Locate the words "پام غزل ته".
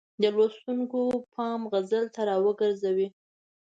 1.33-2.21